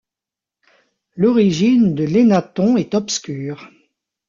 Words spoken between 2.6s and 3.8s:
est obscure.